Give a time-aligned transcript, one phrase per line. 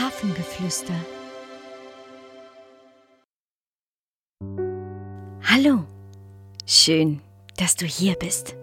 [0.00, 0.94] Hafengeflüster.
[5.42, 5.84] Hallo,
[6.64, 7.20] schön,
[7.58, 8.56] dass du hier bist.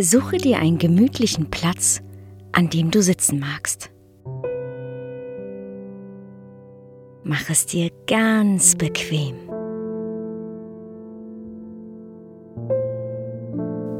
[0.00, 2.00] Suche dir einen gemütlichen Platz,
[2.52, 3.90] an dem du sitzen magst.
[7.24, 9.34] Mach es dir ganz bequem.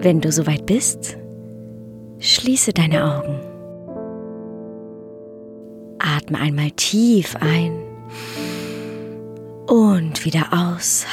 [0.01, 1.19] Wenn du soweit bist,
[2.21, 3.48] schließe deine Augen.
[6.29, 7.73] Atme einmal tief ein
[9.67, 11.07] und wieder aus.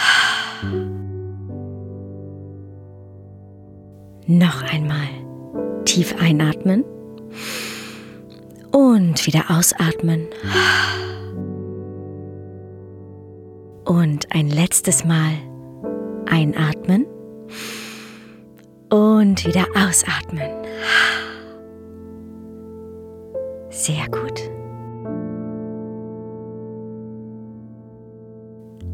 [4.28, 5.08] Noch einmal
[5.86, 6.84] tief einatmen
[8.74, 10.28] und wieder ausatmen.
[13.86, 15.32] Und ein letztes Mal
[16.26, 17.06] einatmen
[18.90, 20.50] und wieder ausatmen.
[23.70, 24.65] Sehr gut.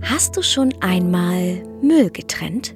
[0.03, 2.75] Hast du schon einmal Müll getrennt?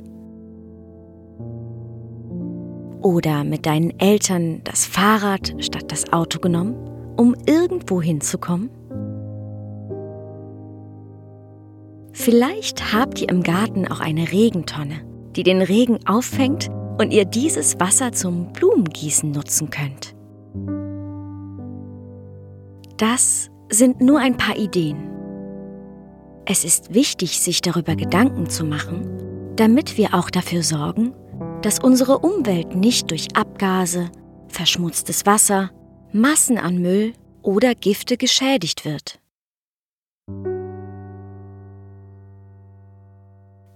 [3.02, 6.76] Oder mit deinen Eltern das Fahrrad statt das Auto genommen,
[7.18, 8.70] um irgendwo hinzukommen?
[12.14, 15.02] Vielleicht habt ihr im Garten auch eine Regentonne,
[15.36, 20.16] die den Regen auffängt und ihr dieses Wasser zum Blumengießen nutzen könnt.
[22.98, 25.15] Das sind nur ein paar Ideen.
[26.48, 31.14] Es ist wichtig, sich darüber Gedanken zu machen, damit wir auch dafür sorgen,
[31.64, 34.12] dass unsere Umwelt nicht durch Abgase,
[34.48, 35.72] verschmutztes Wasser,
[36.12, 39.20] Massen an Müll oder Gifte geschädigt wird.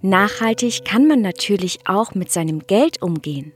[0.01, 3.51] Nachhaltig kann man natürlich auch mit seinem Geld umgehen,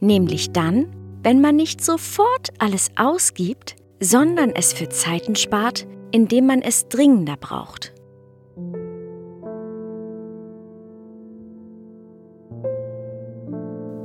[0.00, 6.62] nämlich dann, wenn man nicht sofort alles ausgibt, sondern es für Zeiten spart, indem man
[6.62, 7.94] es dringender braucht.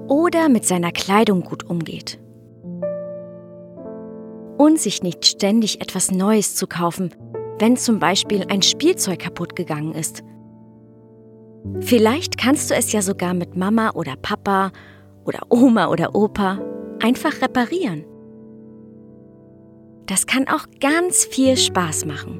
[0.07, 2.19] Oder mit seiner Kleidung gut umgeht.
[4.57, 7.13] Und sich nicht ständig etwas Neues zu kaufen,
[7.59, 10.23] wenn zum Beispiel ein Spielzeug kaputt gegangen ist.
[11.79, 14.71] Vielleicht kannst du es ja sogar mit Mama oder Papa
[15.25, 16.59] oder Oma oder Opa
[17.01, 18.05] einfach reparieren.
[20.05, 22.39] Das kann auch ganz viel Spaß machen.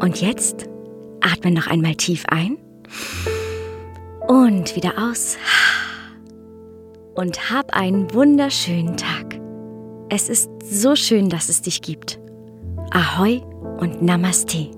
[0.00, 0.68] Und jetzt
[1.22, 2.58] atme noch einmal tief ein
[4.26, 5.36] und wieder aus.
[7.14, 9.40] Und hab einen wunderschönen Tag.
[10.08, 12.18] Es ist so schön, dass es dich gibt.
[12.90, 13.40] Ahoi
[13.78, 14.70] und Namaste.